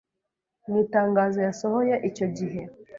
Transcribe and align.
Mu 0.65 0.75
itangazo 0.83 1.39
yasohoye 1.47 1.95
icyo 2.09 2.25
gihe 2.37 2.61